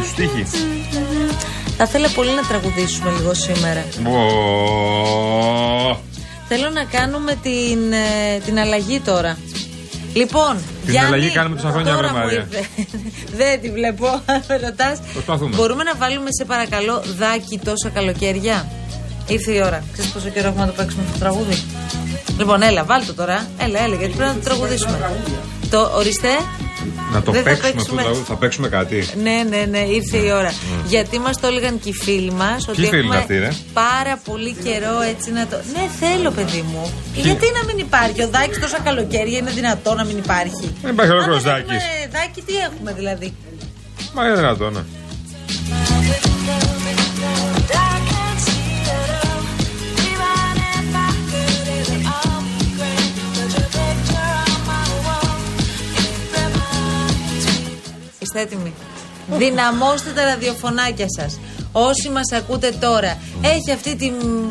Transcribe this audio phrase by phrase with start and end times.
[0.00, 0.44] ξέρει, του τύχη.
[1.76, 3.84] Θα ήθελα πολύ να τραγουδήσουμε λίγο σήμερα.
[4.06, 6.00] Ω,
[6.48, 9.36] Θέλω να κάνουμε την, ε, την αλλαγή τώρα.
[10.14, 12.46] Λοιπόν, Την αλλαγή κάνουμε τόσα χρόνια, τώρα βρε μου Μαρία.
[12.50, 12.66] ήρθε.
[13.36, 14.98] Δεν τη βλέπω, αν με ρωτάς.
[15.12, 15.56] Προσπαθούμε.
[15.56, 18.68] Μπορούμε να βάλουμε σε παρακαλώ δάκι τόσα καλοκαίρια;
[19.26, 19.84] Ήρθε η ώρα.
[19.92, 21.62] Ξέρεις πόσο καιρό έχουμε να το παίξουμε αυτό το τραγούδι;
[22.38, 23.46] Λοιπόν, έλα, βάλ το τώρα.
[23.58, 25.10] Έλα, έλα, γιατί πρέπει να το τραγουδήσουμε.
[25.70, 26.28] Το ορίστε.
[27.12, 28.02] Να το Δεν θα παίξουμε αυτό το παίξουμε.
[28.02, 28.24] τραγούδι.
[28.32, 28.96] Θα παίξουμε κάτι.
[29.22, 30.52] Ναι, ναι, ναι, ήρθε η ώρα.
[30.86, 34.14] Γιατί μας το έλεγαν και οι φίλοι μας ότι φίλοι είναι έχουμε αυτοί, ρε; πάρα
[34.24, 35.56] πολύ καιρό έτσι να το.
[35.74, 36.92] Ναι, θέλω, παιδί μου.
[37.14, 41.12] Γιατί να μην υπάρχει; Ο Δάκης τόσα καλοκαίρια είναι δυνατό να μην υπάρχει; Δεν υπάρχει
[41.12, 41.84] ολόκληρος Αν δεν έχουμε Δάκης.
[42.12, 43.34] Δάκη, τι έχουμε δηλαδή;
[44.14, 44.82] Μα είναι δυνατόν, ναι.
[58.42, 58.72] Έτοιμοι.
[59.38, 61.38] Δυναμώστε τα ραδιοφωνάκια σας.
[61.72, 64.50] Όσοι μας ακούτε τώρα, έχει αυτή τη μ,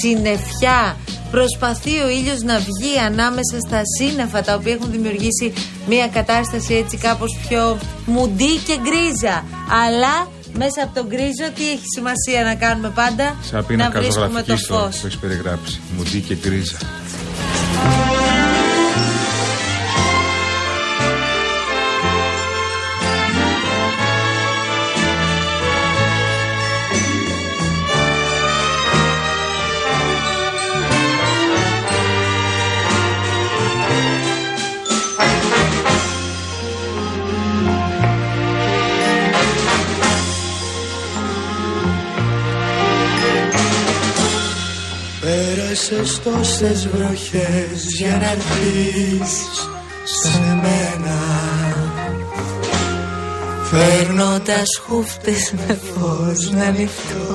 [0.00, 0.96] συννεφιά.
[1.30, 5.52] Προσπαθεί ο ήλιος να βγει ανάμεσα στα σύννεφα τα οποία έχουν δημιουργήσει
[5.88, 9.44] μια κατάσταση έτσι κάπως πιο μουντή και γκρίζα.
[9.84, 14.26] Αλλά μέσα από τον γκρίζο τι έχει σημασία να κάνουμε πάντα, Σαν να πίνακα βρίσκουμε
[14.26, 15.00] ζωγραφικής το στο φως.
[15.00, 15.80] το έχεις περιγράψει.
[15.96, 16.78] Μουντή και γκρίζα.
[45.88, 49.68] Πέρασες τόσες βροχές για να έρθεις
[50.04, 51.18] σε μένα
[53.62, 57.34] Φέρνοντας χούφτες με φως να ανοιχτώ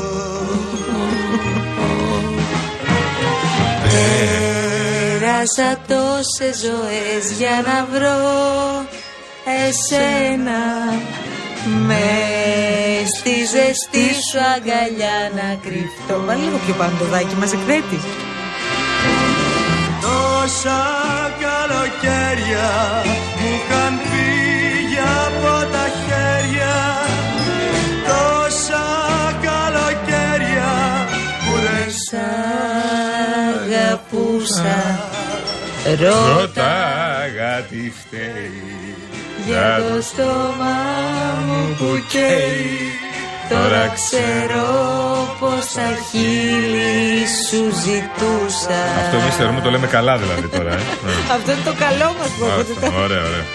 [3.84, 8.88] Πέρασα τόσες ζωές για να βρω
[9.66, 10.62] εσένα
[11.88, 12.06] με
[13.18, 16.26] στη ζεστή σου αγκαλιά να κρυφτώ.
[16.26, 18.00] Βάλε λίγο πιο πάνω το δάκι μας εκθέτει.
[20.62, 20.86] Τόσα
[21.40, 22.70] καλοκαίρια
[23.38, 26.75] μου είχαν φύγει από τα χέρια
[28.08, 28.88] Τόσα
[29.42, 30.72] καλοκαίρια
[31.46, 32.14] που δεν Σ'
[33.64, 34.80] αγαπούσα
[36.00, 38.96] Ρώτα Ρωτάγα τι φταίει.
[39.46, 40.78] για το στόμα
[41.46, 43.09] μου που καίει
[43.50, 44.66] Τώρα ξέρω
[45.40, 50.73] πόσα χείλη σου ζητούσα Αυτό εμεί θεωρούμε το λέμε καλά δηλαδή τώρα.
[50.73, 50.76] Ε.
[50.76, 51.12] Ναι.
[51.35, 53.46] Αυτό είναι το καλό μας που ακούτε Άστο, Ωραία, ωραία.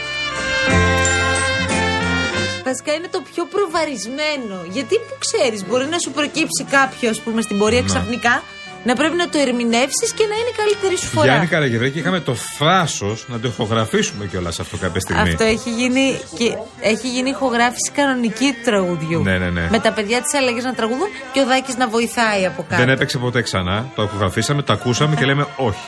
[2.65, 4.57] Βασικά είναι το πιο προβαρισμένο.
[4.77, 8.43] Γιατί που ξέρεις, μπορεί να σου προκύψει κάποιος, ας πούμε, στην πορεία ξαφνικά
[8.85, 11.27] να πρέπει να το ερμηνεύσεις και να είναι η καλύτερη σου φορά.
[11.27, 15.29] Γιάννη Καραγευρέκη, είχαμε το θράσος να το ηχογραφήσουμε κιόλας αυτό κάποια στιγμή.
[15.31, 19.23] Αυτό έχει γίνει, και έχει γίνει ηχογράφηση κανονική του τραγουδιού.
[19.23, 19.69] Ναι, ναι, ναι.
[19.71, 22.81] Με τα παιδιά της αλλαγής να τραγουδούν και ο Δάκης να βοηθάει από κάτω.
[22.83, 23.87] Δεν έπαιξε ποτέ ξανά.
[23.95, 25.85] Το ηχογραφήσαμε, το ακούσαμε και λέμε όχι.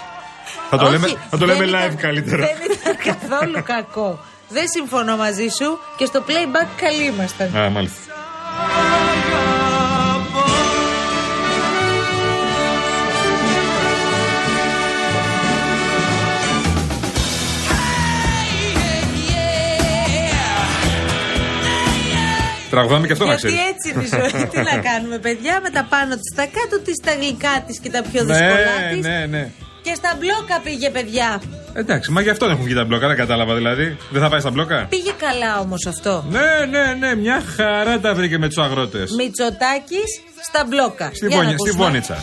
[0.70, 2.46] Θα το Όχι, λέμε, θα το δεν λέμε live ήταν- καλύτερα.
[2.46, 4.18] Δεν ήταν καθόλου κακό.
[4.48, 7.56] Δεν συμφωνώ μαζί σου και στο playback καλοί ήμασταν.
[7.56, 7.98] Α, μάλιστα.
[22.76, 23.68] Τραγουδάμε και αυτό να Γιατί ξέρει.
[23.72, 24.42] έτσι είναι η ζωή.
[24.52, 27.90] Τι να κάνουμε, παιδιά, με τα πάνω της, τα κάτω της, τα γλυκά της και
[27.90, 29.02] τα πιο Ναι, δύσκολά της.
[29.06, 29.50] ναι, ναι.
[29.82, 31.42] Και στα μπλόκα πήγε, παιδιά.
[31.72, 33.96] Εντάξει, μα γι' αυτό δεν έχουν βγει τα μπλόκα, δεν κατάλαβα δηλαδή.
[34.10, 36.24] Δεν θα πάει στα μπλόκα; Πήγε καλά όμως αυτό.
[36.30, 39.10] Ναι, ναι, ναι, μια χαρά τα βρήκε με τους αγρότες.
[39.10, 40.10] Μητσοτάκης
[40.48, 41.10] στα μπλόκα.
[41.14, 41.84] Στη, Για να Βόνη- στη ακούσουμε.
[41.84, 42.18] Βόνιτσα.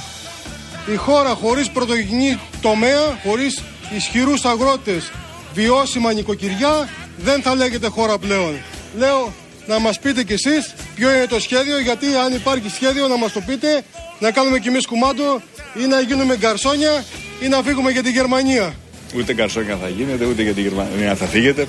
[0.93, 3.61] Η χώρα χωρίς πρωτογενή τομέα, χωρίς
[3.95, 5.11] ισχυρούς αγρότες,
[5.53, 8.53] βιώσιμα νοικοκυριά, δεν θα λέγεται χώρα πλέον.
[8.97, 9.33] Λέω
[9.67, 13.31] να μας πείτε κι εσείς ποιο είναι το σχέδιο, γιατί αν υπάρχει σχέδιο να μας
[13.31, 13.83] το πείτε,
[14.19, 15.41] να κάνουμε κι εμείς κουμάντο
[15.83, 17.03] ή να γίνουμε γκαρσόνια
[17.41, 18.73] ή να φύγουμε για τη Γερμανία.
[19.15, 21.67] Ούτε καρσόνια θα γίνετε, ούτε για την Γερμανία θα φύγετε.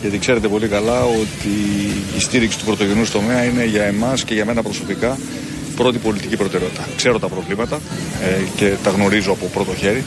[0.00, 1.54] Γιατί ξέρετε πολύ καλά ότι
[2.16, 5.18] η στήριξη του πρωτογενού τομέα είναι για εμάς και για μένα προσωπικά
[5.76, 6.88] πρώτη πολιτική προτεραιότητα.
[6.96, 7.80] Ξέρω τα προβλήματα
[8.22, 10.04] ε, και τα γνωρίζω από πρώτο χέρι.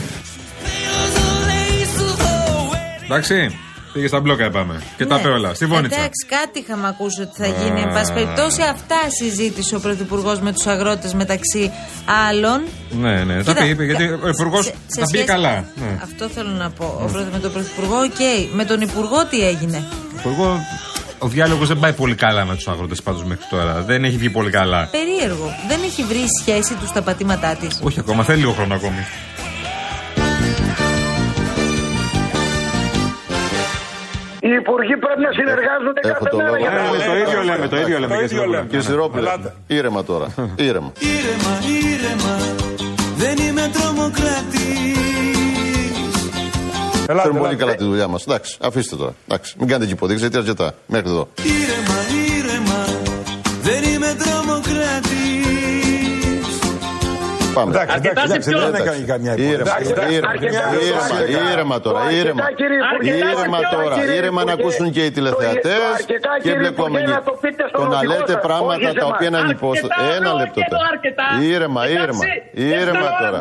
[3.04, 3.58] Εντάξει,
[3.94, 4.82] πήγε στα μπλόκα, είπαμε.
[4.98, 5.22] Και τα Ναι.
[5.22, 5.54] είπε όλα.
[5.54, 5.98] Στη Βόνιτσα.
[5.98, 7.82] Εντάξει, κάτι είχαμε ακούσει ότι θα γίνει.
[7.82, 11.72] Εν πάση περιπτώσει, αυτά συζήτησε ο Πρωθυπουργός με τους αγρότες μεταξύ
[12.30, 12.62] άλλων.
[12.90, 15.66] Ναι, ναι, τα Κοίτα, είπε, γιατί κα- ο Υπουργός σε- σε τα πήγε σχέση- καλά.
[15.76, 15.98] Ναι.
[16.04, 16.86] Αυτό θέλω να πω.
[17.04, 18.54] Ο πρωθ- με τον Πρωθυπουργό, οκ.
[18.56, 19.84] Με τον Υπουργό τι έγινε;
[20.16, 20.60] Ο Υπουργό,
[21.18, 23.82] ο διάλογος δεν πάει πολύ καλά με τους αγρότες πάντως μέχρι τώρα.
[23.82, 24.88] Δεν έχει βγει πολύ καλά.
[24.92, 25.56] Περίεργο.
[25.68, 27.80] Δεν έχει βρει σχέση τους στα πατήματά της.
[27.84, 29.06] Όχι ακόμα, θέλει λίγο χρόνο ακόμη.
[34.52, 36.62] Οι υπουργοί πρέπει να συνεργάζονται Έχω κάθε το μέρα λόγο.
[36.62, 38.16] για Ναι, να ναι, το ίδιο λέμε, το ίδιο λέμε.
[38.16, 38.66] Το ίδιο λέμε.
[38.70, 39.30] Κύριε Σιδηρόπουλε,
[39.68, 40.28] ήρεμα τώρα.
[40.70, 40.92] Ήρεμα.
[41.16, 41.54] Ήρεμα,
[41.92, 42.34] ήρεμα,
[43.22, 44.80] δεν είμαι τρομοκράτης
[47.18, 48.22] Ξέρουμε πολύ καλά τη δουλειά μας.
[48.28, 49.14] Εντάξει, αφήστε τώρα.
[49.28, 50.74] Εντάξει, μην κάνετε και υποδείξεις γιατί αρκετά.
[50.86, 51.28] Μέχρι εδώ.
[51.44, 52.21] Ήρεμα, ήρεμα,
[57.58, 57.70] Πάμε.
[57.76, 58.82] Εντάξει, εντάξει, εντάξει, δεν Εντάξει.
[58.88, 60.14] έκανε καμιά Ήρεμα, υπόθεση.
[60.16, 60.34] ήρεμα,
[60.88, 61.18] ήρεμα,
[61.54, 62.42] ήρεμα τώρα, Το ήρεμα.
[62.44, 64.62] αρκετά, κύριε Υπουργέ, Ήρεμα αρκετά, τώρα, κύριε ήρεμα να Υπουργέ.
[64.62, 67.04] ακούσουν και οι Το τηλεθεατέ αρκετά, και κύριε εμπλεκόμενοι.
[67.06, 69.28] Υπουργέ, να το πείτε στον Το να οδηγό λέτε σας, πράγματα όχι σε τα οποία
[69.28, 69.40] εμάς.
[69.40, 69.96] είναι ανυπόστατα.
[70.18, 70.88] Ένα λεπτό τώρα.
[71.54, 72.24] Ήρεμα, ήρεμα,
[72.80, 73.38] ήρεμα τώρα.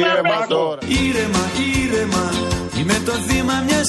[0.00, 0.78] Ήρεμα τώρα.
[1.04, 1.42] Ήρεμα,
[1.82, 2.24] ήρεμα,
[2.78, 3.88] είμαι το θύμα μιας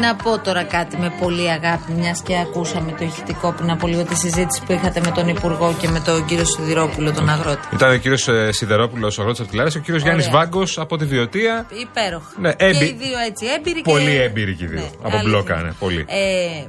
[0.00, 4.04] Να πω τώρα κάτι με πολύ αγάπη, μιας και ακούσαμε το ηχητικό πριν από λίγο
[4.04, 7.68] τη συζήτηση που είχατε με τον Υπουργό και με τον κύριο Σιδηρόπουλο, τον αγρότη.
[7.74, 11.66] Ήταν ο κύριος Σιδερόπουλος, ο αγρότη Αρτιλάρη, ο κύριος Γιάννης Βάγκος από τη Βιωτία.
[11.80, 12.30] Υπέροχα.
[12.40, 13.80] Ναι, και έμπει- οι δύο έτσι έμπειροι.
[13.82, 14.22] Πολύ και...
[14.22, 14.84] έμπειροι και οι δύο.
[15.02, 15.22] Από αλήθεια.
[15.22, 16.04] μπλόκα, ναι, πολύ.
[16.08, 16.64] Ε,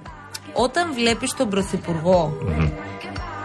[0.53, 2.38] όταν βλέπεις τον πρωθυπουργο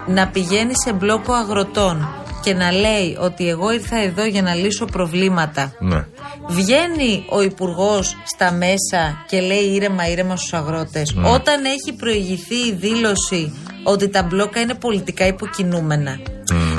[0.07, 2.09] να πηγαίνει σε μπλόκο αγροτών
[2.43, 6.07] και να λέει ότι εγώ ήρθα εδώ για να λύσω προβλήματα Ναι.
[6.49, 11.15] Βγαίνει ο υπουργός στα μέσα και λέει ήρεμα, ήρεμα στους αγρότες.
[11.15, 11.29] Ναι.
[11.29, 16.19] Όταν έχει προηγηθεί η δήλωση ότι τα μπλόκα είναι πολιτικά υποκινούμενα.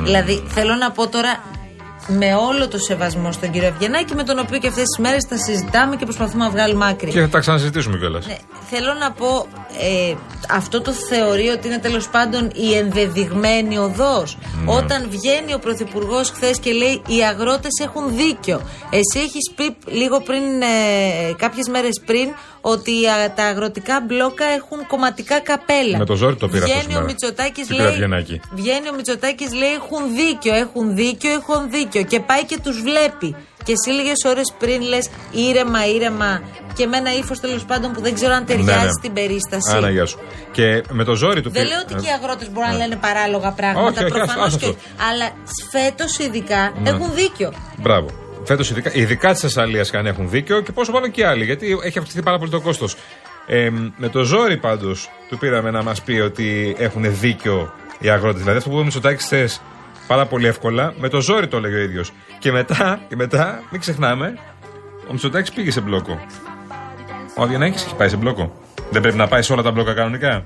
[0.03, 1.43] Δηλαδή, θέλω να πω τώρα
[2.07, 5.37] με όλο το σεβασμό στον κύριο Ευγενάκη, με τον οποίο και αυτές τις μέρες τα
[5.37, 7.11] συζητάμε και προσπαθούμε να βγάλουμε άκρη.
[7.11, 8.25] Και θα τα ξαναζητήσουμε κιόλας.
[8.25, 8.37] Ναι,
[8.69, 9.47] θέλω να πω,
[9.79, 10.13] ε,
[10.49, 14.37] αυτό το θεωρεί ότι είναι τέλος πάντων η ενδεδειγμένη οδός.
[14.65, 18.61] Όταν βγαίνει ο Πρωθυπουργός χθες και λέει Οι αγρότες έχουν δίκιο.
[18.89, 22.29] Εσύ έχεις πει λίγο πριν, ε, κάποιες μέρες πριν,
[22.65, 25.97] ότι α, τα αγροτικά μπλόκα έχουν κομματικά καπέλα.
[25.97, 27.05] Με το ζόρι το πήρα αυτό Βγαίνει ο σήμερα.
[27.05, 27.85] Μητσοτάκης Στην λέει.
[27.85, 28.39] Κραυγενάκη.
[28.59, 32.01] Βγαίνει ο Μητσοτάκης λέει έχουν δίκιο, έχουν δίκιο, έχουν δίκιο.
[32.03, 33.35] Και πάει και τους βλέπει.
[33.65, 36.41] Και εσύ λίγες ώρες πριν λες ήρεμα, ήρεμα.
[36.75, 38.89] Και με ένα ύφος τέλος πάντων που δεν ξέρω αν ταιριάζει Ναι, ναι.
[38.99, 39.75] στην περίσταση.
[39.75, 40.19] Άνα, γεια σου.
[40.51, 42.75] Και με το ζόρι του Δεν πήρε- λέω ότι και οι Ε, αγρότες μπορούν να
[42.77, 43.87] λένε παράλογα πράγματα.
[43.89, 44.77] Όχι, όχι, Προφανώς ας- ας και αυτό.
[44.77, 45.09] όχι.
[45.11, 45.29] Αλλά
[45.71, 46.89] φέτος ειδικά Ναι.
[46.89, 47.53] έχουν δίκιο.
[47.77, 48.07] Μπράβο.
[48.43, 51.77] Φέτος ειδικά, ειδικά της Θεσσαλίας καν έχουν δίκιο και πόσο μάλλον και οι άλλοι, γιατί
[51.83, 52.95] έχει αυξηθεί πάρα πολύ το κόστος.
[53.45, 58.39] Ε, με το ζόρι πάντως του πήραμε να μας πει ότι έχουν δίκιο οι αγρότες.
[58.39, 59.61] Δηλαδή αυτό που είπε ο Μητσοτάκης χθες
[60.07, 60.93] πάρα πολύ εύκολα.
[60.99, 62.11] Με το ζόρι το έλεγε ο ίδιος.
[62.39, 64.37] Και μετά, και μετά, μην ξεχνάμε,
[65.07, 66.25] ο Μητσοτάκης πήγε σε μπλόκο.
[67.37, 68.61] Ο Αβγενάκη έχει πάει σε μπλόκο.
[68.89, 70.45] Δεν πρέπει να πάει σε όλα τα μπλόκα κανονικά.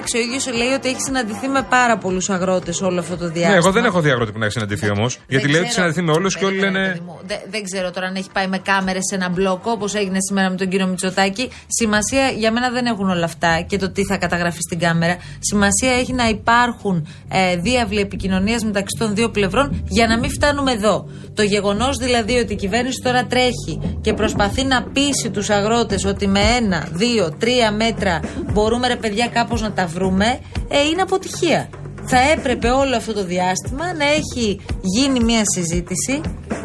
[0.00, 3.48] Εντάξει, ο ίδιος λέει ότι έχεις συναντηθεί με πάρα πολλούς αγρότες όλο αυτό το διάστημα.
[3.48, 5.18] Ναι, εγώ δεν έχω δει αγρότη που να έχει συναντηθεί όμως.
[5.28, 7.00] Γιατί λέει ότι συναντηθεί με όλους και όλοι λένε.
[7.26, 10.50] Δεν, δεν ξέρω τώρα αν έχει πάει με κάμερες σε ένα μπλόκο όπως έγινε σήμερα
[10.50, 11.50] με τον κύριο Μητσοτάκη.
[11.66, 15.16] Σημασία για μένα δεν έχουν όλα αυτά και το τι θα καταγραφεί στην κάμερα.
[15.38, 20.72] Σημασία έχει να υπάρχουν ε, διάβλοι επικοινωνίας μεταξύ των δύο πλευρών για να μην φτάνουμε
[20.72, 21.08] εδώ.
[21.34, 26.26] Το γεγονός δηλαδή ότι η κυβέρνηση τώρα τρέχει και προσπαθεί να πείσει τους αγρότες ότι
[26.26, 28.20] με ένα, δύο, τρία μέτρα
[28.52, 31.68] μπορούμε ρε παιδιά κάπως να τα βρούμε, ε, είναι αποτυχία.
[32.04, 36.20] Θα έπρεπε όλο αυτό το διάστημα να έχει γίνει μια συζήτηση,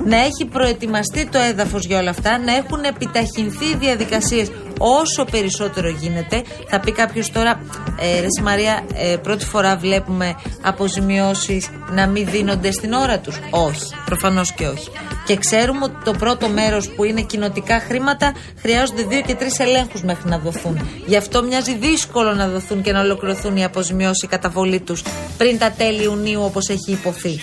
[0.05, 5.89] να έχει προετοιμαστεί το έδαφος για όλα αυτά, να έχουν επιταχυνθεί οι διαδικασίες όσο περισσότερο
[5.89, 6.43] γίνεται.
[6.69, 7.61] Θα πει κάποιος τώρα,
[7.99, 13.39] ε, ρε Μαρία, ε, πρώτη φορά βλέπουμε αποζημιώσεις να μην δίνονται στην ώρα τους.
[13.49, 14.89] Όχι, προφανώς και όχι.
[15.25, 20.03] Και ξέρουμε ότι το πρώτο μέρος που είναι κοινοτικά χρήματα χρειάζονται δύο και τρεις ελέγχους
[20.03, 20.89] μέχρι να δοθούν.
[21.05, 25.03] Γι' αυτό μοιάζει δύσκολο να δοθούν και να ολοκληρωθούν οι αποζημιώσεις, η καταβολή τους
[25.37, 27.39] πριν τα τέλη Ιουνίου όπως έχει υποθεί.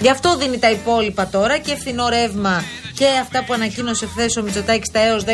[0.00, 2.62] Γι' αυτό δίνει τα υπόλοιπα τώρα και φθηνό ρεύμα
[2.98, 5.30] και αυτά που ανακοίνωσε χθες ο Μητσοτάκης τα έως 10.000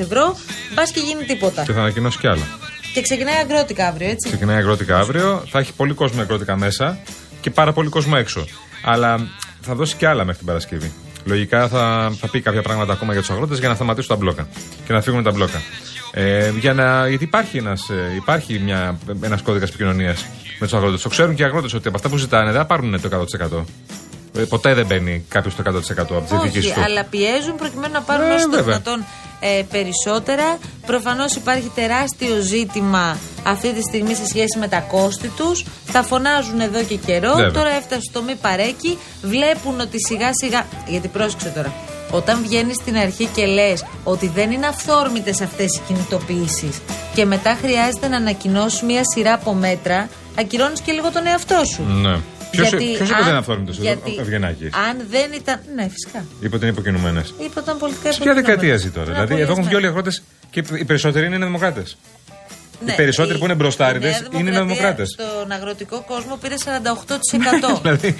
[0.00, 0.36] ευρώ.
[0.74, 1.62] Μπα και γίνει τίποτα.
[1.62, 2.46] Και θα ανακοινώσει κι άλλα.
[2.94, 4.28] Και ξεκινάει αγρότικα αύριο, έτσι.
[4.28, 5.44] Ξεκινάει αγρότικα αύριο.
[5.50, 6.98] Θα έχει πολύ κόσμο αγρότικα μέσα
[7.40, 8.46] και πάρα πολύ κόσμο έξω.
[8.84, 9.28] Αλλά
[9.60, 10.92] θα δώσει κι άλλα μέχρι την Παρασκευή.
[11.24, 14.48] Λογικά θα, θα πει κάποια πράγματα ακόμα για τους αγρότες για να σταματήσουν τα μπλόκα
[14.86, 15.62] και να φύγουν τα μπλόκα.
[16.12, 18.60] Ε, για να, γιατί υπάρχει ένας υπάρχει
[19.20, 20.26] ένας κώδικας επικοινωνίας
[20.58, 21.02] με τους αγρότες.
[21.02, 23.26] Το ξέρουν και οι αγρότες ότι από αυτά που ζητάνε δεν θα πάρουν το
[23.58, 23.64] 100%.
[24.36, 26.80] Ε, ποτέ δεν μπαίνει κάποιος το 100% από τις διοικήσει του.
[26.84, 29.04] Αλλά πιέζουν προκειμένου να πάρουν ε, όσο το δυνατόν
[29.40, 30.58] ε, περισσότερα.
[30.86, 35.64] Προφανώς υπάρχει τεράστιο ζήτημα αυτή τη στιγμή σε σχέση με τα κόστη τους.
[35.92, 37.32] Τα φωνάζουν εδώ και καιρό.
[37.34, 38.98] Τώρα έφτασε στο μη παρέκει.
[39.22, 40.66] Βλέπουν ότι σιγά σιγά.
[40.86, 41.72] Γιατί πρόσεξε τώρα.
[42.10, 46.80] Όταν βγαίνεις στην αρχή και λες ότι δεν είναι αυθόρμητες αυτές οι κινητοποιήσεις
[47.14, 50.08] και μετά χρειάζεται να ανακοινώσεις μία σειρά από μέτρα,
[50.38, 51.82] ακυρώνεις και λίγο τον εαυτό σου.
[51.82, 52.18] Ναι.
[52.50, 54.74] Ποιος είπε ότι είναι αυθόρμητο εδώ, Ευγενάκης.
[54.74, 55.60] Αν δεν ήταν.
[55.74, 56.24] Ναι, φυσικά.
[56.40, 57.28] Είπε ότι είναι υποκινουμένες.
[57.28, 59.12] Είπε ότι ήταν πολιτικά Σε ποια δεκαετία ζει τώρα.
[59.12, 61.82] Δηλαδή, εδώ έχουν βγει όλοι οι αγρότες και οι περισσότεροι είναι δημοκράτε.
[62.84, 65.04] Ναι, οι περισσότεροι που είναι μπροστάριδες είναι δημοκράτε.
[65.04, 67.80] Στον αγροτικό κόσμο πήρε 48%.
[67.82, 68.16] δηλαδή,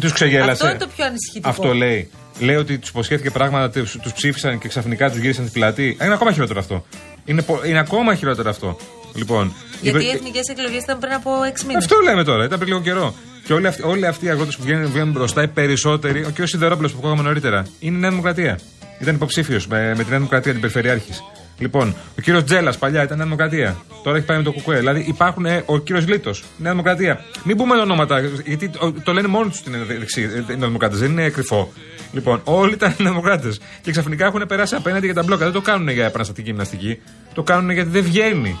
[0.00, 0.50] τους ξεγέλασε.
[0.50, 1.48] Αυτό είναι το πιο ανησυχητικό.
[1.48, 2.10] Αυτό λέει.
[2.38, 5.96] Λέει ότι τους υποσχέθηκε πράγματα, τους ψήφισαν και ξαφνικά τους γύρισαν την πλατή.
[6.02, 6.84] Είναι ακόμα χειρότερο αυτό.
[7.24, 8.76] Είναι, είναι ακόμα χειρότερο αυτό.
[9.18, 11.84] Λοιπόν, Γιατί οι εθνικές εκλογές ήταν πριν από 6 μήνες.
[11.84, 13.14] Αυτό λέμε τώρα, ήταν πριν λίγο καιρό.
[13.44, 16.46] Και όλοι αυτοί, όλοι αυτοί οι αγρότες που βγαίνουν, βγαίνουν μπροστά, οι περισσότεροι, ο κ.
[16.46, 18.58] Σιδερόπουλος που ακούγαμε νωρίτερα, είναι η Νέα Δημοκρατία.
[18.98, 21.22] Ήταν υποψήφιος με, με τη Νέα Δημοκρατία, την Περιφερειάρχης.
[21.58, 23.76] Λοιπόν, ο κύριος Τζέλας παλιά ήταν Νέα Δημοκρατία.
[24.02, 24.78] Τώρα έχει πάει με το Κουκουέ.
[24.78, 27.20] Δηλαδή υπάρχουν ε, ο κύριος Λίτος, Νέα Δημοκρατία.
[27.44, 30.98] Μην πούμε ονόματα, γιατί το, το λένε μόνοι τους στην Νέα Δημοκρατία.
[30.98, 31.72] Δεν είναι κρυφό.
[32.12, 33.60] Λοιπόν, όλοι ήταν Δημοκράτες.
[33.82, 35.44] Και ξαφνικά έχουν περάσει απέναντι για τα μπλόκα.
[35.44, 37.00] Δεν το κάνουν για επαναστατική γυμναστική.
[37.34, 38.58] Το κάνουν γιατί δεν βγαίνει.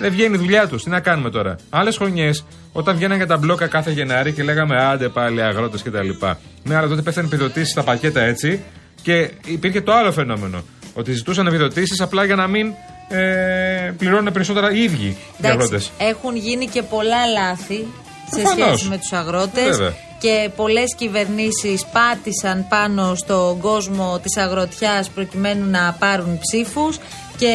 [0.00, 0.82] Δεν βγαίνει η δουλειά τους.
[0.82, 4.76] Τι να κάνουμε τώρα; Άλλες χρονιές, όταν βγαίναν για τα μπλόκα κάθε Γενάρη και λέγαμε
[4.84, 6.08] άντε πάλι αγρότες κτλ.
[6.62, 8.62] Ναι, αλλά τότε πέφτανε επιδοτήσεις στα πακέτα έτσι
[9.02, 10.62] και υπήρχε το άλλο φαινόμενο.
[10.94, 12.72] Ότι ζητούσαν επιδοτήσεις απλά για να μην
[13.08, 15.90] ε, πληρώνουν περισσότερα οι ίδιοι οι αγρότες.
[15.98, 17.86] Έχουν γίνει και πολλά λάθη
[18.30, 25.70] σε σχέση με τους αγρότες και πολλές κυβερνήσεις πάτησαν πάνω στον κόσμο της αγροτιάς προκειμένου
[25.70, 26.98] να πάρουν ψήφους.
[27.40, 27.54] Και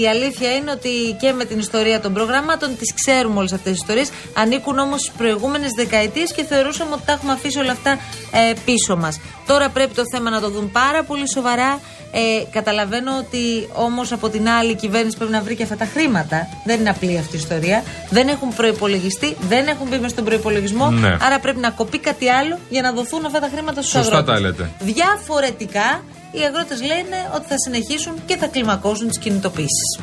[0.00, 3.80] η αλήθεια είναι ότι και με την ιστορία των προγραμμάτων τις ξέρουμε όλες αυτές τις
[3.80, 4.10] ιστορίες.
[4.34, 8.96] Ανήκουν όμως στις προηγούμενες δεκαετίες και θεωρούσαμε ότι τα έχουμε αφήσει όλα αυτά ε, πίσω
[8.96, 9.20] μας.
[9.46, 11.80] Τώρα πρέπει το θέμα να το δουν πάρα πολύ σοβαρά.
[12.12, 15.84] Ε, καταλαβαίνω ότι όμως από την άλλη η κυβέρνηση πρέπει να βρει και αυτά τα
[15.84, 16.48] χρήματα.
[16.64, 17.82] Δεν είναι απλή αυτή η ιστορία.
[18.10, 20.90] Δεν έχουν προπολογιστεί, δεν έχουν μπει μέσα στον προπολογισμό.
[20.90, 21.16] Ναι.
[21.20, 24.18] Άρα πρέπει να κοπεί κάτι άλλο για να δοθούν αυτά τα χρήματα στους αγρότες.
[24.18, 24.70] Σωστά τα λέτε.
[24.78, 30.00] Διαφορετικά οι αγρότες λένε ότι θα συνεχίσουν και θα κλιμακώσουν τις κινητοποιήσει.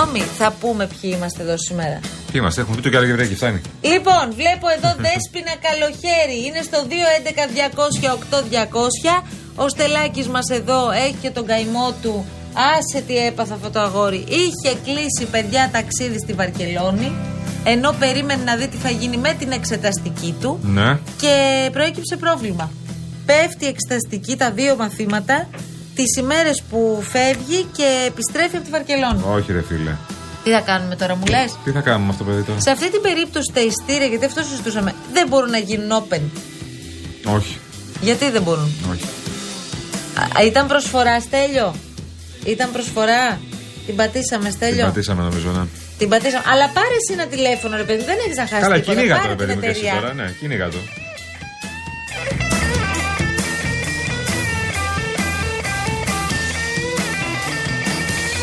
[0.00, 2.00] Όμοι, θα πούμε ποιοι είμαστε εδώ σήμερα.
[2.00, 3.60] Ποιοι είμαστε, έχουμε πει το Καλογευρέκι, φτάνει.
[3.80, 6.38] Λοιπόν, βλέπω εδώ Δέσποινα Καλοχέρι.
[6.46, 6.78] Είναι στο
[9.18, 9.22] 211-200-8200.
[9.56, 12.24] Ο Στελάκης μας εδώ έχει και τον καημό του.
[12.76, 14.24] Άσε τι έπαθα αυτό το αγόρι.
[14.28, 17.35] Είχε κλείσει παιδιά ταξίδι στη Βαρκελόνη
[17.68, 20.98] ενώ περίμενε να δει τι θα γίνει με την εξεταστική του ναι.
[21.20, 21.34] και
[21.72, 22.70] προέκυψε πρόβλημα.
[23.26, 25.48] Πέφτει η εξεταστική τα δύο μαθήματα
[25.94, 29.22] τις ημέρες που φεύγει και επιστρέφει από τη Βαρκελόνη.
[29.36, 29.96] Όχι, ρε φίλε.
[30.44, 32.70] Τι θα κάνουμε τώρα, μου λες; Τι θα κάνουμε με αυτό το παιδί τώρα; Σε
[32.70, 36.20] αυτή την περίπτωση τα ειστήρια, γιατί αυτό συζητούσαμε, δεν μπορούν να γίνουν open.
[37.36, 37.58] Όχι.
[38.00, 39.04] Γιατί δεν μπορούν; Όχι.
[40.38, 41.74] Α, ήταν προσφορά, Στέλιο;
[42.44, 43.40] Ήταν προσφορά;
[43.86, 44.84] Την πατήσαμε, Την Στέλιο.
[44.84, 45.64] πατήσαμε νομίζω, ναι.
[45.98, 46.44] Την πατήσαμε.
[46.52, 48.94] Αλλά πάρε εσύ ένα τηλέφωνο, ρε παιδί, δεν έχεις να χάσεις Καλά, τίποτα.
[48.94, 50.00] κυνήγα Πάρε το, την παιδί μου, και εσύ εταιρεία.
[50.00, 50.14] τώρα.
[50.14, 50.78] Ναι, κυνήγα το.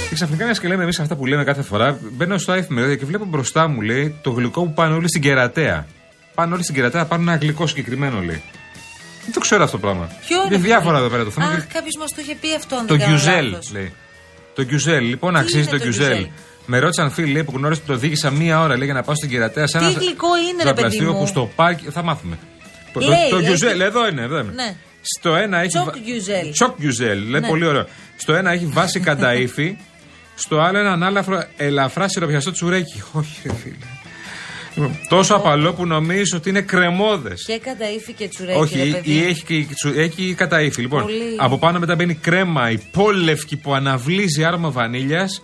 [0.09, 3.05] Και ξαφνικά μιας και λέμε εμείς αυτά που λέμε κάθε φορά, μπαίνω στο εφημερίδα και
[3.05, 5.85] βλέπω μπροστά μου, λέει, το γλυκό που πάνε όλοι στην κερατέα.
[6.33, 8.41] Πάνε όλοι στην κερατέα, πάνε ένα γλυκό συγκεκριμένο, λέει.
[9.23, 10.09] Δεν το ξέρω αυτό το πράγμα.
[10.27, 11.47] Ποιο είναι αυτό, διάφορα ρε; εδώ πέρα το θέμα.
[11.47, 12.75] Αχ, κάποιος μας το είχε πει αυτό.
[12.75, 13.71] αν Το δεν κάνω γκιουζέλ, λάθος.
[13.71, 13.93] λέει.
[14.55, 15.03] Το γκιουζέλ.
[15.05, 16.27] Λοιπόν, Τι αξίζει είναι το το γκιουζέλ;
[16.63, 19.03] Γκιουζέλ; Με ρώτησαν φίλοι λέει, που γνώρισε που το οδήγησα μία ώρα λέει, για να
[19.03, 19.67] πάω στην κερατέα.
[19.67, 21.89] Σε Τι ένας γλυκό είναι, ρε ζωπλαστείο παιδί μου; που στο πάρκι.
[21.89, 22.37] Θα μάθουμε.
[22.93, 24.21] Το- Λέει, το, το έχει- γκιουζέλ, εδώ είναι.
[24.21, 24.51] Εδώ είναι.
[24.55, 24.75] Ναι.
[25.01, 25.67] Στο ένα έχει.
[25.67, 26.51] Τσοκ βα- γκιουζέλ.
[26.51, 27.29] Τσοκ γκιουζέλ.
[27.29, 27.47] Λέει Ναι.
[27.47, 27.85] πολύ ωραίο.
[28.17, 29.77] Στο ένα έχει βάση κανταήφι.
[30.35, 33.03] στο άλλο ένα ανάλαφρο ελαφρά σιροπιαστό τσουρέκι.
[33.11, 33.75] Όχι, ρε φίλε.
[34.75, 37.43] Λοιπόν, τόσο απαλό που νομίζεις ότι είναι κρεμόδες.
[37.45, 39.11] Και κατά ύφη και τσουρέκι, Όχι, ρε ή, παιδί.
[39.11, 40.81] ή έχει, και τσου- έχει κατά ύφη.
[40.81, 41.15] Λοιπόν, Πολύ.
[41.37, 45.41] από πάνω μετά μπαίνει κρέμα υπόλευκη που αναβλύζει άρωμα βανίλιας.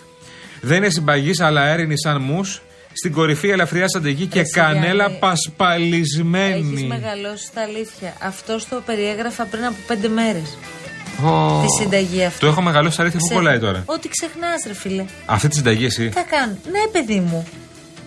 [0.62, 2.62] Δεν είναι συμπαγής, αλλά αέρινη σαν μους.
[2.94, 6.74] Στην κορυφή ελαφριά σαντεγή και Εσύ, κανέλα Γιάννη, πασπαλισμένη.
[6.74, 8.13] Έχεις μεγαλώσει στα αλήθεια.
[8.22, 10.58] Αυτό το περιέγραφα πριν από πέντε μέρες.
[11.25, 12.39] Ω, Τη συνταγή αυτή.
[12.39, 13.84] Το έχω μεγαλώσει στα αλήθεια που Ξε- κολλάει τώρα.
[13.86, 15.06] Ότι ξεχνάς, ρε φίλε.
[15.25, 16.06] Αυτή τη συνταγή εσύ.
[16.08, 17.48] Τι θα κάνω; Ναι, παιδί μου.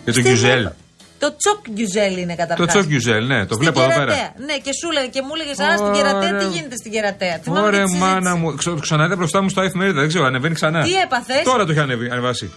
[0.05, 0.59] Για το Στη γκιουζέλ.
[0.61, 0.77] βλέπα.
[1.23, 2.67] Το τσοκ γκιουζέλ είναι Το καταρχά.
[2.67, 4.15] τσοκ γκιουζέλ, ναι, το βλέπω εδώ πέρα.
[4.47, 6.49] Ναι, και σου έλεγε και μου έλεγε Α, στην κερατέα, τι Ωραία.
[6.57, 8.13] γίνεται στην κερατέα; Θυμάμαι Ωραία, και τη συζήτηση.
[8.15, 8.55] μάνα μου.
[8.55, 10.83] Ξα- Ξαναδεί μπροστά μου στο εφημερίδα, δεν ξέρω, ανεβαίνει ξανά.
[10.83, 12.51] Τι έπαθες; Τώρα το έχει ανεβεί, ανεβάσει.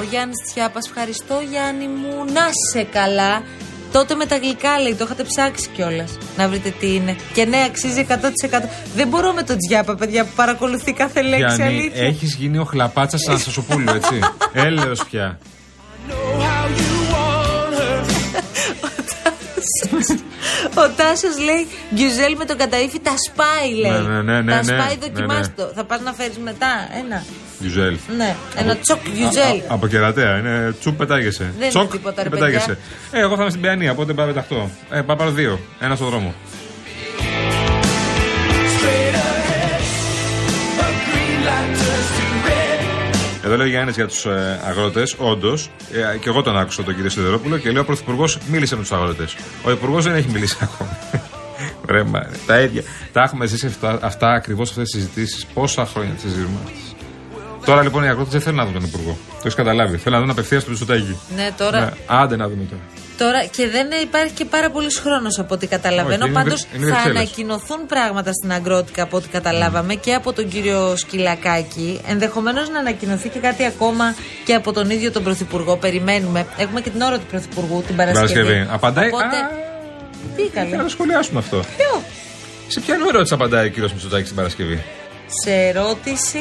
[0.00, 3.42] Ο Γιάννης Τσιάπας, ευχαριστώ Γιάννη μου, να σε καλά.
[3.96, 6.18] Τότε με τα γλυκά λέει, το είχατε ψάξει κιόλας.
[6.36, 7.16] Να βρείτε τι είναι.
[7.32, 8.14] Και ναι, αξίζει 100%.
[8.94, 12.06] Δεν μπορώ με τον Τσιάπα, παιδιά, που παρακολουθεί κάθε λέξη Γιάννη, αλήθεια.
[12.06, 14.18] έχεις γίνει ο χλαπάτσας σαν Σασοπούλου, έτσι.
[14.66, 15.38] Έλεος πια.
[20.82, 23.90] Ο Τάσος λέει Γκιουζέλ με τον καταήφι τα σπάει, λέει.
[23.90, 25.72] Ναι, ναι, ναι, ναι, τα ναι, σπάει, ναι, δοκιμάστο.
[25.74, 26.68] Θα πας να φέρεις μετά
[27.04, 27.24] ένα.
[27.60, 27.96] Γκιουζέλ.
[28.16, 29.56] Ναι, ένα τσοκ γκιουζέλ.
[29.60, 31.44] Α, α, Από κερατέα, είναι τσουπ πετάγεσαι.
[31.44, 32.66] Δεν είναι Τσοκ, τίποτα, ρε πετάγεσαι.
[32.66, 33.20] παιδιά.
[33.20, 34.70] Ε, εγώ θα είμαι στην Παιανία, οπότε πάω πεταχτώ.
[34.90, 35.60] Ε, πάω πάρω δύο.
[35.80, 36.34] Ένα στο δρόμο.
[43.46, 45.14] Εδώ λέει ο Γιάννης για τους ε, αγρότες.
[45.18, 48.80] Όντως, ε, και εγώ τον άκουσα τον κύριο Σιδερόπουλο και λέει ο Πρωθυπουργός μίλησε με
[48.80, 49.36] τους αγρότες.
[49.62, 50.98] Ο Υπουργό δεν έχει μιλήσει ακόμα.
[51.92, 52.82] Ρε, μα, τα ίδια.
[53.12, 56.58] Τα έχουμε ζήσει αυτά, αυτά ακριβώς αυτές τις συζητήσεις πόσα χρόνια τις ζήσουμε.
[57.64, 59.16] Τώρα λοιπόν οι αγρότες δεν θέλουν να δουν τον Υπουργό.
[59.28, 59.96] Το έχεις καταλάβει.
[59.96, 61.16] Θέλουν να δουν απευθείας τον Μητσοτάκη.
[61.36, 62.82] Ναι, τώρα, Ναι, άντε να δούμε τώρα.
[63.18, 66.24] Τώρα και δεν υπάρχει και πάρα πολύς χρόνος από ό,τι καταλαβαίνω.
[66.24, 67.16] Όχι, είναι Πάντως βρυ- είναι θα Βρυξέλλες.
[67.20, 72.00] ανακοινωθούν πράγματα στην Αγρότικα από ό,τι καταλάβαμε και από τον κύριο Σκυλακάκη.
[72.06, 75.76] Ενδεχομένως να ανακοινωθεί και κάτι ακόμα και από τον ίδιο τον Πρωθυπουργό.
[75.76, 76.46] Περιμένουμε.
[76.56, 78.32] Έχουμε και την ώρα του Πρωθυπουργού την Παρασκευή.
[78.34, 78.66] Παρασκευή.
[78.70, 79.06] Απαντάει.
[79.08, 79.36] Οπότε...
[79.36, 79.50] Α,
[80.36, 80.68] Τι καλέ.
[80.70, 81.56] Θέλω να σχολιάσουμε αυτό.
[81.76, 82.02] Ποιο;
[82.68, 84.82] Σε ποια ερώτηση απαντάει ο κύριος Μητσοτάκης την Παρασκευή;
[85.42, 86.38] Σε ερώτηση.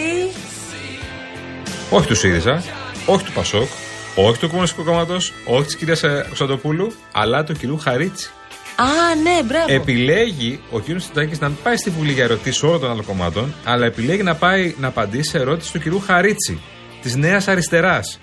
[1.89, 2.63] Όχι του ΣΥΡΙΖΑ,
[3.05, 3.67] όχι του ΠΑΣΟΚ,
[4.15, 8.29] όχι του Κομμουνιστικού Κόμματος, όχι της κυρίας Κωνσταντοπούλου, αλλά του κυρίου Χαρίτση.
[8.75, 9.73] Α, ναι, μπράβο.
[9.73, 13.53] Επιλέγει ο κύριος Μητσοτάκη να μην πάει στη Βουλή για ερωτήσεις όλων των άλλων κομμάτων,
[13.63, 16.59] αλλά επιλέγει να πάει να απαντήσει σε ερώτηση του κυρίου Χαρίτση,
[17.01, 18.19] της Νέας Αριστεράς.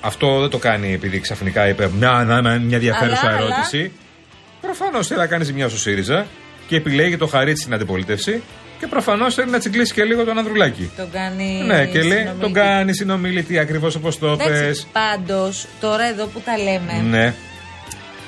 [0.00, 3.46] Αυτό δεν το κάνει επειδή ξαφνικά είπε μια, να, να, μια ενδιαφέρουσα Αλλά, αλλά.
[3.46, 3.92] ερώτηση.
[4.60, 6.26] Προφανώς θέλει να κάνει ζημιά στο ΣΥΡΙΖΑ
[6.68, 8.42] και επιλέγει το Χαρίτση στην αντιπολίτευση
[8.80, 10.90] και προφανώς θέλει να τσιγκλίσει και λίγο τον Ανδρουλάκη.
[10.96, 11.62] Τον κάνει.
[11.66, 12.40] Ναι, και λέει, συνομιλητή.
[12.40, 14.46] τον κάνει συνομιλητή ακριβώς όπως το πες.
[14.60, 17.34] Εντάξει, πάντως, τώρα εδώ που τα λέμε, Ναι.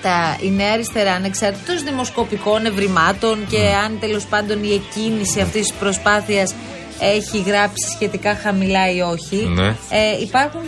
[0.03, 3.69] τα, η Νέα Αριστερά, ανεξαρτήτως δημοσκοπικών ευρημάτων και Ναι.
[3.85, 6.55] αν τέλος πάντων η εκκίνηση αυτής της προσπάθειας
[7.01, 9.67] έχει γράψει σχετικά χαμηλά ή όχι, Ναι.
[9.69, 10.61] ε, υπάρχουν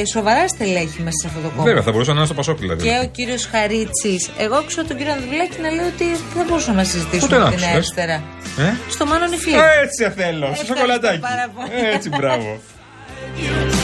[0.00, 1.62] ε, σοβαρά στελέχη μέσα σε αυτό το κόμμα.
[1.62, 2.82] Βέβαια, θα μπορούσε να είναι στο Πασόκ δηλαδή.
[2.82, 4.30] Και ο κύριος Χαρίτσης.
[4.38, 6.04] Εγώ άκουσα τον κύριο Ανδρουλάκη να λέει ότι
[6.36, 8.22] δεν μπορούσαμε να συζητήσουμε Πού τον με τη Νέα άκουσες; Αριστερά.
[8.68, 9.54] Ε; Στο Μάνο Νιφλή.
[9.84, 11.18] Έτσι θέλω, στο Ευχαριστώ σοκολατάκι.
[11.18, 11.68] πάρα πολύ.
[11.94, 12.58] Έτσι, μπράβο.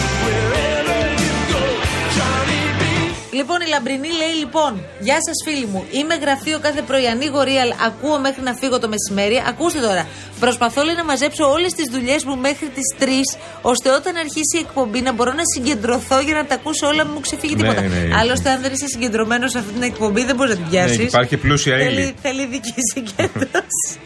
[3.33, 5.85] Λοιπόν, η Λαμπρινή λέει λοιπόν: Γεια σας, φίλοι μου.
[5.91, 7.07] Είμαι γραφείο κάθε πρωί.
[7.07, 7.71] Ανοίγω real.
[7.87, 9.43] Ακούω μέχρι να φύγω το μεσημέρι.
[9.49, 10.07] Ακούστε τώρα.
[10.41, 13.05] Προσπαθώ λέει, να μαζέψω όλες τις δουλειές μου μέχρι τις 3,
[13.63, 17.13] ώστε όταν αρχίσει η εκπομπή να μπορώ να συγκεντρωθώ για να τα ακούσω όλα, μην
[17.15, 17.81] μου ξεφύγει Ναι, τίποτα.
[17.81, 18.15] ναι, ναι.
[18.21, 20.97] Άλλωστε, αν δεν είσαι συγκεντρωμένος σε αυτή την εκπομπή, δεν μπορείς να την πιάσεις.
[20.99, 21.85] Ναι, υπάρχει πλούσια ύλη.
[21.95, 23.99] Θέλει, θέλει δική συγκέντρωση.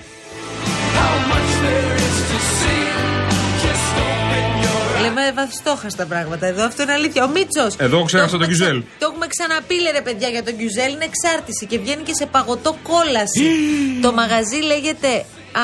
[5.07, 6.65] Λέμε βαθιστόχαστα πράγματα εδώ.
[6.65, 7.25] Αυτό είναι αλήθεια.
[7.25, 7.75] Ο Μίτσος.
[7.79, 8.79] Εδώ ξέχασα τον Γκιουζέλ.
[8.99, 10.93] Το έχουμε ξαναπεί, λέ, ρε παιδιά, για τον Γκιουζέλ.
[10.93, 13.45] Είναι εξάρτηση και βγαίνει και σε παγωτό κόλαση.
[14.05, 15.13] το μαγαζί λέγεται.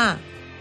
[0.03, 0.05] Α,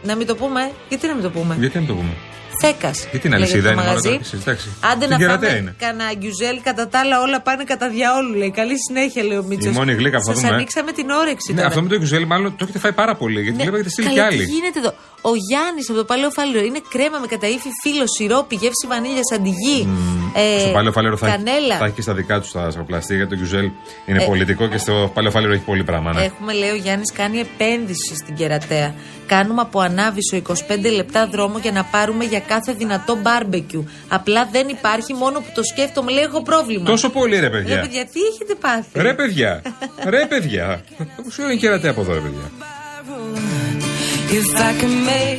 [0.04, 0.72] να μην το πούμε.
[0.90, 2.14] Γιατί να μην το πούμε; Γιατί να μην το πούμε;
[2.62, 2.92] Τσέκα.
[3.12, 4.70] Και την αλυσίδα είναι μόνο το εντάξει.
[4.92, 5.76] Άντε Την να κερατέα φάμε είναι.
[5.78, 8.34] κανένα γκιουζέλ, κατά τα άλλα όλα πάνε κατά διαόλου.
[8.34, 8.52] Λέει.
[8.52, 9.74] Καλή συνέχεια, λέει ο Μίτσος.
[9.74, 10.54] Η μόνη γλύκα που θα Σας δούμε.
[10.54, 11.68] ανοίξαμε την όρεξη Ναι, τώρα.
[11.68, 13.42] αυτό με το κουζέλι μάλλον το έχετε φάει πάρα πολύ.
[13.42, 14.46] Γιατί Ναι, βλέπετε στείλει κι καλά, άλλοι.
[14.46, 18.56] Τι γίνεται εδώ; Ο Γιάννης από το παλαιό φάληρο είναι κρέμα με καταήφι, φύλλο, σιρόπι,
[18.56, 19.88] γεύση βανίλιας, αντιγή.
[20.36, 21.78] Ε, Στο παλαιό φάλερο θα, έχει- κανέλα.
[21.78, 23.70] θα έχει και στα δικά του τα σακοπλαστή γιατί το κουζέλ
[24.06, 26.14] είναι Ε, πολιτικό και στο παλαιό φάληρο έχει πολύ πράγμα.
[26.14, 26.24] Ναι.
[26.24, 28.94] Έχουμε, λέει ο Γιάννης, κάνει επένδυση στην κερατέα.
[29.28, 33.88] Κάνουμε από ανάβησο 25 λεπτά δρόμο για να πάρουμε για κάθε δυνατό μπάρμπεκιου.
[34.08, 36.86] Απλά δεν υπάρχει, μόνο που το σκέφτομαι, λέει, έχω πρόβλημα.
[36.86, 37.80] Τόσο πολύ ρε Ρε παιδιά.
[37.80, 39.62] παιδιά, τι έχετε πάθει; Ρε παιδιά.
[40.06, 40.82] ρε παιδιά.
[41.20, 42.52] Όπω σου είναι κερατέα από εδώ, ρε παιδιά;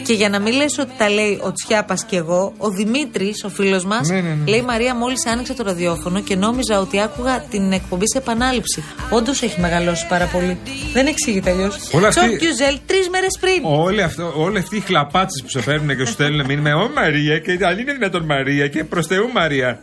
[0.04, 3.48] Και για να μην λες ότι τα λέει ο Τσιάπας και εγώ, ο Δημήτρης, ο
[3.48, 4.50] φίλος μας, Ναι, ναι, ναι.
[4.50, 8.82] λέει Μαρία, μόλις άνοιξα το ραδιόφωνο και νόμιζα ότι άκουγα την εκπομπή σε επανάληψη.
[9.10, 10.58] Όντως έχει μεγαλώσει πάρα πολύ.
[10.92, 11.72] Δεν εξηγείται αλλιώ.
[11.92, 13.60] Όλα αυτή- Τσοκ Κιουζέλ τρεις μέρες πριν.
[13.62, 17.38] Όλοι, αυτό, όλοι αυτοί οι χλαπάτσες που σε φέρνουν και σου στέλνουν μήνυμα Ω Μαρία
[17.38, 19.80] και αν είναι δυνατόν Μαρία και προς Θεού Μαρία.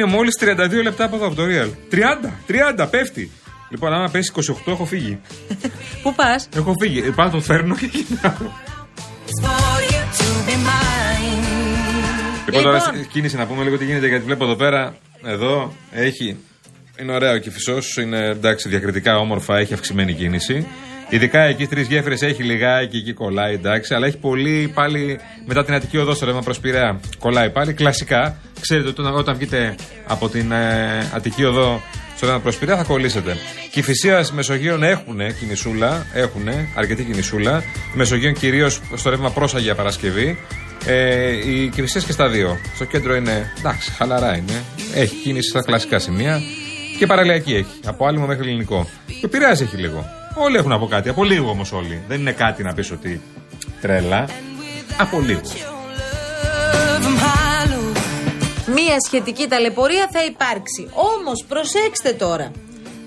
[0.00, 1.70] Είναι μόλις 32 λεπτά από εδώ από το Real.
[1.90, 3.30] 30, 30, πέφτει.
[3.68, 5.20] Λοιπόν, άμα πέσει 28, έχω φύγει.
[6.02, 6.98] Πού πας; Έχω φύγει.
[6.98, 8.50] Ε, Πάω το φέρνω και γυρνάω.
[12.46, 12.94] Λοιπόν, τώρα Λοιπόν.
[12.94, 14.96] στην κίνηση να πούμε λίγο τι γίνεται γιατί βλέπω εδώ πέρα.
[15.24, 16.36] Εδώ έχει.
[17.00, 17.96] Είναι ωραίο και φυσός.
[17.96, 20.66] Είναι εντάξει, διακριτικά όμορφα, έχει αυξημένη κίνηση.
[21.12, 25.74] Ειδικά εκεί τρει γέφυρες έχει λιγάκι, εκεί κολλάει εντάξει, αλλά έχει πολύ πάλι μετά την
[25.74, 27.00] Αττική Οδό στο ρεύμα προς Πειραιά.
[27.18, 28.36] Κολλάει πάλι κλασικά.
[28.60, 29.74] Ξέρετε ότι όταν, όταν βγείτε
[30.06, 31.80] από την ε, Αττική Οδό
[32.16, 33.36] στο ρεύμα προς Πειραιά θα κολλήσετε.
[33.70, 37.62] Και οι φυσία Μεσογείων έχουν κινησούλα, έχουν αρκετή κινησούλα.
[37.94, 40.38] Μεσογείων κυρίως στο ρεύμα προς Αγία Παρασκευή.
[40.86, 42.58] Ε, οι κυφυσίε και στα δύο.
[42.74, 44.62] Στο κέντρο είναι εντάξει, χαλαρά είναι.
[44.94, 46.40] Έχει κίνηση στα κλασικά σημεία.
[46.98, 47.80] Και παραλιακή έχει.
[47.84, 48.88] Από άλυμο μέχρι ελληνικό.
[49.20, 50.19] Και ο Πειραιάς έχει λίγο.
[50.34, 51.08] Όλοι έχουν από κάτι.
[51.08, 52.02] Από λίγο όμως όλοι.
[52.08, 53.20] Δεν είναι κάτι να πεις ότι
[53.80, 54.28] τρέλα.
[54.98, 55.40] Από λίγο.
[58.74, 60.88] Μία σχετική ταλαιπωρία θα υπάρξει.
[60.92, 62.50] Όμως, προσέξτε τώρα.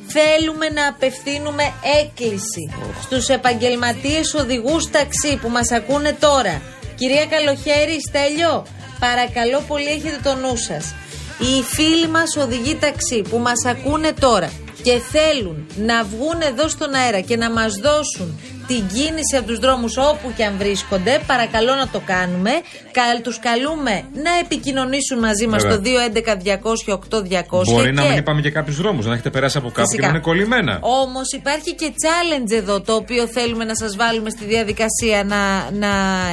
[0.08, 1.64] Θέλουμε να απευθύνουμε
[2.02, 6.62] έκκληση στους επαγγελματίες οδηγούς ταξί που μας ακούνε τώρα.
[6.96, 8.66] Κυρία Καλοχέρη, Στέλιο,
[9.00, 10.96] παρακαλώ πολύ έχετε το νου σας.
[11.40, 14.52] Οι φίλοι μας οδηγοί ταξί που μας ακούνε τώρα
[14.84, 19.60] και θέλουν να βγουν εδώ στον αέρα και να μας δώσουν την κίνηση από τους
[19.60, 22.52] δρόμους όπου και αν βρίσκονται, παρακαλώ να το κάνουμε.
[22.92, 25.78] Καλ, τους καλούμε να επικοινωνήσουν μαζί μας Βέβαια.
[25.78, 29.80] στο 211-200-8200 Μπορεί να και- μην είπαμε και κάποιους δρόμους, να έχετε περάσει από κάπου
[29.88, 30.02] Φυσικά.
[30.02, 30.78] και να είναι κολλημένα.
[30.82, 35.90] Όμως υπάρχει και challenge εδώ το οποίο θέλουμε να σας βάλουμε στη διαδικασία να, να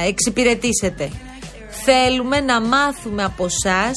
[0.07, 1.09] εξυπηρετήσετε.
[1.85, 3.91] Θέλουμε να μάθουμε από εσά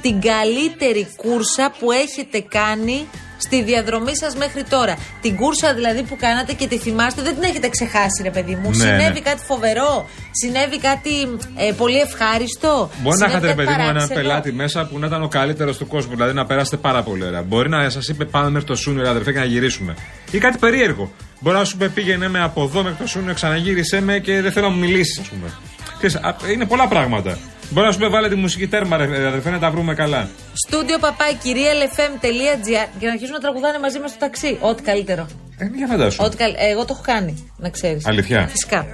[0.00, 3.06] την καλύτερη κούρσα που έχετε κάνει
[3.46, 4.94] στη διαδρομή σας μέχρι τώρα.
[5.20, 8.68] Την κούρσα δηλαδή που κάνατε και τη θυμάστε, δεν την έχετε ξεχάσει ρε παιδί μου.
[8.68, 9.20] Ναι, Συνέβη ναι.
[9.20, 11.14] κάτι φοβερό, συνέβη κάτι
[11.56, 12.90] ε, πολύ ευχάριστο.
[13.02, 14.20] Μπορεί να συνέβη είχατε, ρε κάτι παιδί μου, έναν παράξενο.
[14.20, 17.42] πελάτη μέσα που να ήταν ο καλύτερος του κόσμου, δηλαδή να περάσετε πάρα πολύ ωραία.
[17.42, 19.94] Μπορεί να σας είπε πάμε μέχρι το Σούνιο, ρε αδερφέ, και να γυρίσουμε.
[20.30, 21.12] Ή κάτι περίεργο.
[21.40, 24.52] Μπορεί να σου είπε πήγαινε με από εδώ μέχρι το Σούνιο, ξαναγύρισε με και δεν
[24.52, 25.52] θέλω να μου μιλήσεις, ας πούμε.
[25.96, 27.38] Ξέρεις, α, είναι πολλά πράγματα.
[27.70, 30.28] Μπορεί να σου πει βάλε τη μουσική τέρμα, ρε αδερφέ, να τα βρούμε καλά.
[30.66, 34.58] Στούντιο παπάει κυριαλεφm.gr και να αρχίσουν να τραγουδάνε μαζί μας στο ταξί.
[34.60, 35.26] Ό,τι καλύτερο.
[35.58, 36.24] Ε, για φαντάσου.
[36.24, 36.52] Ό,τι καλ...
[36.58, 38.06] Εγώ το έχω κάνει, να ξέρεις.
[38.06, 38.86] Αλήθεια; Φυσικά.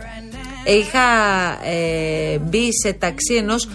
[0.64, 1.08] Είχα
[1.70, 3.68] ε, μπει σε ταξί ενός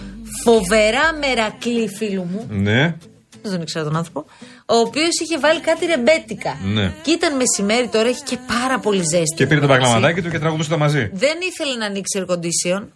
[0.44, 2.46] φοβερά μερακλή φίλου μου.
[2.50, 2.94] Ναι,
[3.42, 4.24] Δεν ήξερα τον άνθρωπο.
[4.66, 6.58] Ο οποίος είχε βάλει κάτι ρεμπέτικα.
[6.64, 6.94] ναι.
[7.02, 9.34] Και ήταν μεσημέρι τώρα, έχει και πάρα πολύ ζέστη.
[9.36, 9.84] Και πήρε το Εντάξει.
[9.84, 11.10] παγλαματάκι του και τραγουδούσε τα μαζί.
[11.12, 12.86] Δεν ήθελε να ανοίξει air condition.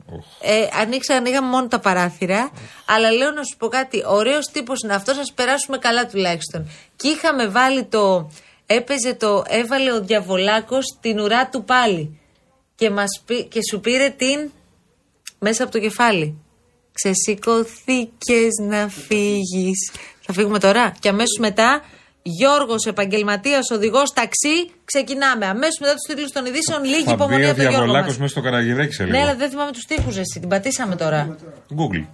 [0.40, 2.50] Ε, ανοίξα, ανοίγαμε μόνο τα παράθυρα.
[2.86, 4.02] Αλλά λέω να σου πω κάτι.
[4.06, 6.70] Ωραίος τύπος είναι αυτός, ας περάσουμε καλά τουλάχιστον.
[6.96, 8.30] Και είχαμε βάλει το.
[8.66, 9.42] Έπαιζε το.
[9.48, 12.20] Έβαλε ο διαβολάκος την ουρά του πάλι.
[12.74, 14.50] Και, μας, πή- και σου πήρε την.
[15.38, 16.38] μέσα από το κεφάλι.
[16.92, 19.90] Ξεσηκωθήκες να φύγεις.
[20.26, 20.92] Θα φύγουμε τώρα.
[21.00, 21.82] Και αμέσως μετά.
[22.28, 25.46] Γιώργος, επαγγελματίας, οδηγός ταξί, ξεκινάμε.
[25.46, 27.78] Αμέσως μετά τους τίτλους των ειδήσεων, λίγη Θα υπομονή μπει ο από τον Γιώργο.
[27.78, 28.18] διαβολάκο μας.
[28.18, 29.16] μέσα στο καραγιδάκι σε λίγο.
[29.16, 30.40] Ναι, αλλά δεν θυμάμαι τους τοίχου, εσύ.
[30.40, 31.36] Την πατήσαμε τώρα.
[31.78, 32.04] Google.